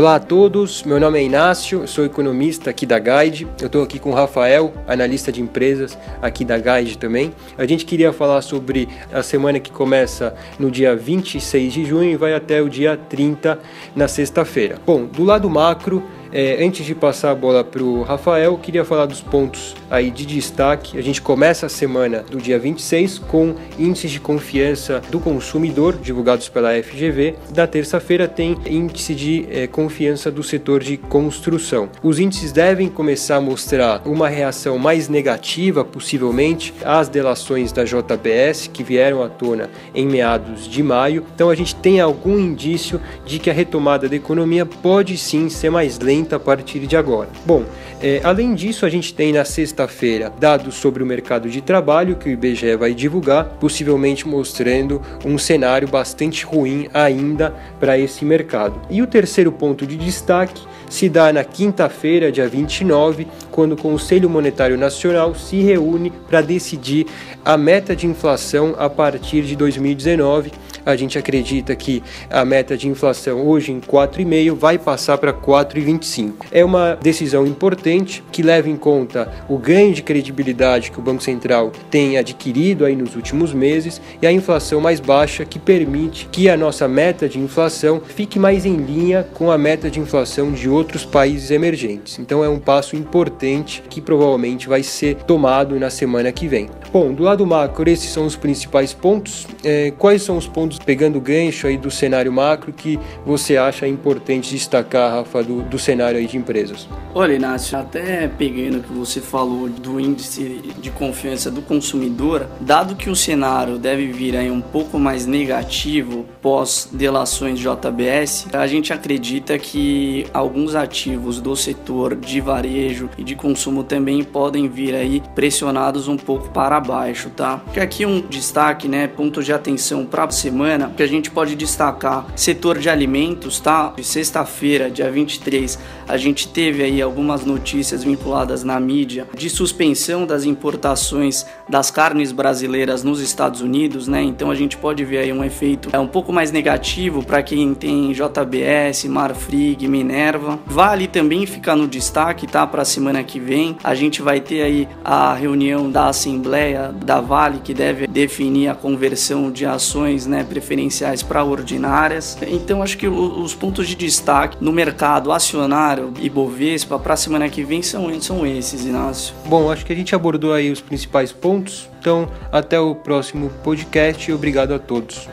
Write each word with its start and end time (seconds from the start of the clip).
Olá 0.00 0.14
a 0.14 0.18
todos, 0.18 0.82
meu 0.82 0.98
nome 0.98 1.18
é 1.18 1.24
Inácio, 1.24 1.86
sou 1.86 2.06
economista 2.06 2.70
aqui 2.70 2.86
da 2.86 2.98
Guide. 2.98 3.46
Eu 3.60 3.66
estou 3.66 3.82
aqui 3.82 3.98
com 3.98 4.08
o 4.08 4.14
Rafael, 4.14 4.72
analista 4.88 5.30
de 5.30 5.42
empresas 5.42 5.98
aqui 6.22 6.42
da 6.42 6.56
Guide 6.56 6.96
também. 6.96 7.34
A 7.58 7.66
gente 7.66 7.84
queria 7.84 8.10
falar 8.10 8.40
sobre 8.40 8.88
a 9.12 9.22
semana 9.22 9.60
que 9.60 9.70
começa 9.70 10.34
no 10.58 10.70
dia 10.70 10.96
26 10.96 11.70
de 11.70 11.84
junho 11.84 12.12
e 12.12 12.16
vai 12.16 12.32
até 12.32 12.62
o 12.62 12.68
dia 12.70 12.96
30 12.96 13.58
na 13.94 14.08
sexta-feira. 14.08 14.78
Bom, 14.86 15.04
do 15.04 15.22
lado 15.22 15.50
macro, 15.50 16.02
é, 16.32 16.64
antes 16.64 16.86
de 16.86 16.94
passar 16.94 17.32
a 17.32 17.34
bola 17.34 17.64
para 17.64 17.82
o 17.82 18.02
Rafael, 18.02 18.56
queria 18.58 18.84
falar 18.84 19.06
dos 19.06 19.20
pontos 19.20 19.74
aí 19.90 20.10
de 20.10 20.24
destaque. 20.24 20.96
A 20.96 21.02
gente 21.02 21.20
começa 21.20 21.66
a 21.66 21.68
semana 21.68 22.24
do 22.30 22.38
dia 22.38 22.58
26 22.58 23.18
com 23.18 23.54
índices 23.78 24.12
de 24.12 24.20
confiança 24.20 25.02
do 25.10 25.18
consumidor 25.18 25.96
divulgados 25.96 26.48
pela 26.48 26.70
FGV. 26.80 27.34
Da 27.50 27.66
terça-feira 27.66 28.28
tem 28.28 28.56
índice 28.66 29.14
de 29.14 29.46
é, 29.50 29.66
confiança 29.66 30.30
do 30.30 30.42
setor 30.42 30.82
de 30.82 30.96
construção. 30.96 31.88
Os 32.02 32.18
índices 32.18 32.52
devem 32.52 32.88
começar 32.88 33.36
a 33.36 33.40
mostrar 33.40 34.02
uma 34.04 34.28
reação 34.28 34.78
mais 34.78 35.08
negativa, 35.08 35.84
possivelmente, 35.84 36.72
às 36.84 37.08
delações 37.08 37.72
da 37.72 37.84
JBS 37.84 38.68
que 38.72 38.84
vieram 38.84 39.22
à 39.22 39.28
tona 39.28 39.68
em 39.94 40.06
meados 40.06 40.68
de 40.68 40.82
maio. 40.82 41.24
Então 41.34 41.50
a 41.50 41.54
gente 41.54 41.74
tem 41.74 42.00
algum 42.00 42.38
indício 42.38 43.00
de 43.26 43.38
que 43.38 43.50
a 43.50 43.52
retomada 43.52 44.08
da 44.08 44.16
economia 44.16 44.64
pode 44.64 45.16
sim 45.18 45.48
ser 45.48 45.70
mais 45.70 45.98
lenta 45.98 46.19
a 46.34 46.38
partir 46.38 46.80
de 46.86 46.96
agora. 46.96 47.28
Bom, 47.44 47.64
é, 48.02 48.20
além 48.24 48.54
disso, 48.54 48.86
a 48.86 48.88
gente 48.88 49.12
tem 49.12 49.32
na 49.32 49.44
sexta-feira 49.44 50.32
dados 50.38 50.74
sobre 50.74 51.02
o 51.02 51.06
mercado 51.06 51.48
de 51.48 51.60
trabalho 51.60 52.16
que 52.16 52.28
o 52.28 52.32
IBGE 52.32 52.76
vai 52.76 52.94
divulgar, 52.94 53.44
possivelmente 53.60 54.26
mostrando 54.26 55.02
um 55.24 55.36
cenário 55.36 55.88
bastante 55.88 56.44
ruim 56.44 56.88
ainda 56.94 57.54
para 57.78 57.98
esse 57.98 58.24
mercado. 58.24 58.80
E 58.88 59.02
o 59.02 59.06
terceiro 59.06 59.52
ponto 59.52 59.86
de 59.86 59.96
destaque 59.96 60.62
se 60.88 61.08
dá 61.08 61.32
na 61.32 61.44
quinta-feira, 61.44 62.32
dia 62.32 62.48
29, 62.48 63.26
quando 63.50 63.72
o 63.72 63.76
Conselho 63.76 64.28
Monetário 64.28 64.76
Nacional 64.76 65.34
se 65.34 65.62
reúne 65.62 66.10
para 66.28 66.40
decidir 66.40 67.06
a 67.44 67.56
meta 67.56 67.94
de 67.94 68.06
inflação 68.06 68.74
a 68.78 68.90
partir 68.90 69.42
de 69.42 69.54
2019 69.54 70.50
a 70.84 70.96
gente 70.96 71.18
acredita 71.18 71.74
que 71.74 72.02
a 72.30 72.44
meta 72.44 72.76
de 72.76 72.88
inflação 72.88 73.46
hoje 73.46 73.72
em 73.72 73.80
4,5 73.80 74.54
vai 74.54 74.78
passar 74.78 75.18
para 75.18 75.32
4,25. 75.32 76.46
É 76.50 76.64
uma 76.64 76.98
decisão 77.00 77.46
importante 77.46 78.22
que 78.30 78.42
leva 78.42 78.68
em 78.68 78.76
conta 78.76 79.30
o 79.48 79.58
ganho 79.58 79.94
de 79.94 80.02
credibilidade 80.02 80.90
que 80.90 80.98
o 80.98 81.02
Banco 81.02 81.22
Central 81.22 81.72
tem 81.90 82.18
adquirido 82.18 82.84
aí 82.84 82.96
nos 82.96 83.16
últimos 83.16 83.52
meses 83.52 84.00
e 84.20 84.26
a 84.26 84.32
inflação 84.32 84.80
mais 84.80 85.00
baixa 85.00 85.44
que 85.44 85.58
permite 85.58 86.28
que 86.30 86.48
a 86.48 86.56
nossa 86.56 86.86
meta 86.86 87.28
de 87.28 87.38
inflação 87.38 88.00
fique 88.00 88.38
mais 88.38 88.64
em 88.64 88.76
linha 88.76 89.26
com 89.34 89.50
a 89.50 89.58
meta 89.58 89.90
de 89.90 90.00
inflação 90.00 90.52
de 90.52 90.68
outros 90.68 91.04
países 91.04 91.50
emergentes. 91.50 92.18
Então 92.18 92.44
é 92.44 92.48
um 92.48 92.58
passo 92.58 92.96
importante 92.96 93.82
que 93.88 94.00
provavelmente 94.00 94.68
vai 94.68 94.82
ser 94.82 95.16
tomado 95.16 95.78
na 95.78 95.90
semana 95.90 96.32
que 96.32 96.46
vem. 96.46 96.68
Bom, 96.92 97.12
do 97.12 97.22
lado 97.22 97.46
macro, 97.46 97.88
esses 97.88 98.10
são 98.10 98.26
os 98.26 98.36
principais 98.36 98.92
pontos. 98.92 99.46
É, 99.64 99.92
quais 99.98 100.22
são 100.22 100.36
os 100.36 100.46
pontos 100.46 100.69
pegando 100.78 101.16
o 101.16 101.20
gancho 101.20 101.66
aí 101.66 101.76
do 101.76 101.90
cenário 101.90 102.32
macro 102.32 102.72
que 102.72 102.98
você 103.24 103.56
acha 103.56 103.86
importante 103.86 104.50
destacar, 104.50 105.12
Rafa, 105.12 105.42
do, 105.42 105.62
do 105.62 105.78
cenário 105.78 106.18
aí 106.18 106.26
de 106.26 106.36
empresas? 106.36 106.88
Olha, 107.12 107.34
Inácio, 107.34 107.76
até 107.76 108.28
pegando 108.28 108.78
o 108.78 108.82
que 108.82 108.92
você 108.92 109.20
falou 109.20 109.68
do 109.68 109.98
índice 109.98 110.60
de 110.80 110.90
confiança 110.90 111.50
do 111.50 111.60
consumidor, 111.60 112.46
dado 112.60 112.94
que 112.94 113.10
o 113.10 113.16
cenário 113.16 113.78
deve 113.78 114.06
vir 114.06 114.36
aí 114.36 114.50
um 114.50 114.60
pouco 114.60 114.98
mais 114.98 115.26
negativo 115.26 116.24
pós 116.40 116.88
delações 116.92 117.58
JBS, 117.58 118.46
a 118.52 118.66
gente 118.66 118.92
acredita 118.92 119.58
que 119.58 120.26
alguns 120.32 120.74
ativos 120.74 121.40
do 121.40 121.56
setor 121.56 122.14
de 122.14 122.40
varejo 122.40 123.10
e 123.18 123.24
de 123.24 123.34
consumo 123.34 123.82
também 123.82 124.22
podem 124.22 124.68
vir 124.68 124.94
aí 124.94 125.20
pressionados 125.34 126.06
um 126.06 126.16
pouco 126.16 126.48
para 126.50 126.78
baixo, 126.78 127.30
tá? 127.30 127.58
Porque 127.58 127.80
aqui 127.80 128.06
um 128.06 128.20
destaque, 128.20 128.86
né, 128.86 129.08
ponto 129.08 129.42
de 129.42 129.52
atenção 129.52 130.06
para 130.06 130.24
a 130.24 130.30
semana 130.30 130.59
semana 130.60 130.92
que 130.94 131.02
a 131.02 131.06
gente 131.06 131.30
pode 131.30 131.56
destacar 131.56 132.26
setor 132.36 132.78
de 132.78 132.90
alimentos, 132.90 133.58
tá? 133.58 133.94
De 133.96 134.04
sexta-feira, 134.04 134.90
dia 134.90 135.10
23, 135.10 135.78
a 136.06 136.18
gente 136.18 136.48
teve 136.48 136.82
aí 136.82 137.00
algumas 137.00 137.46
notícias 137.46 138.04
vinculadas 138.04 138.62
na 138.62 138.78
mídia 138.78 139.26
de 139.34 139.48
suspensão 139.48 140.26
das 140.26 140.44
importações 140.44 141.46
das 141.66 141.90
carnes 141.90 142.30
brasileiras 142.30 143.02
nos 143.02 143.20
Estados 143.20 143.62
Unidos, 143.62 144.06
né? 144.06 144.22
Então 144.22 144.50
a 144.50 144.54
gente 144.54 144.76
pode 144.76 145.02
ver 145.02 145.18
aí 145.18 145.32
um 145.32 145.42
efeito 145.42 145.88
é 145.92 145.98
um 145.98 146.06
pouco 146.06 146.30
mais 146.30 146.52
negativo 146.52 147.24
para 147.24 147.42
quem 147.42 147.72
tem 147.72 148.12
JBS, 148.12 149.04
Marfrig, 149.04 149.88
Minerva. 149.88 150.58
Vale 150.66 151.06
também 151.06 151.46
ficar 151.46 151.74
no 151.74 151.88
destaque, 151.88 152.46
tá? 152.46 152.66
Para 152.66 152.82
a 152.82 152.84
semana 152.84 153.24
que 153.24 153.40
vem, 153.40 153.78
a 153.82 153.94
gente 153.94 154.20
vai 154.20 154.40
ter 154.40 154.60
aí 154.60 154.88
a 155.02 155.32
reunião 155.32 155.90
da 155.90 156.08
Assembleia 156.08 156.92
da 156.92 157.18
Vale 157.18 157.60
que 157.64 157.72
deve 157.72 158.06
definir 158.06 158.68
a 158.68 158.74
conversão 158.74 159.50
de 159.50 159.64
ações, 159.64 160.26
né? 160.26 160.44
Preferenciais 160.50 161.22
para 161.22 161.42
ordinárias. 161.44 162.36
Então 162.46 162.82
acho 162.82 162.98
que 162.98 163.06
os 163.08 163.54
pontos 163.54 163.88
de 163.88 163.94
destaque 163.94 164.58
no 164.60 164.72
mercado 164.72 165.32
acionário 165.32 166.12
e 166.20 166.28
Bovespa 166.28 166.98
para 166.98 167.14
a 167.14 167.16
semana 167.16 167.48
que 167.48 167.62
vem 167.62 167.80
são, 167.80 168.20
são 168.20 168.44
esses, 168.44 168.84
Inácio. 168.84 169.34
Bom, 169.46 169.70
acho 169.70 169.86
que 169.86 169.92
a 169.92 169.96
gente 169.96 170.14
abordou 170.14 170.52
aí 170.52 170.70
os 170.70 170.80
principais 170.80 171.32
pontos. 171.32 171.88
Então, 172.00 172.28
até 172.50 172.80
o 172.80 172.94
próximo 172.94 173.50
podcast 173.62 174.32
obrigado 174.32 174.74
a 174.74 174.78
todos. 174.78 175.28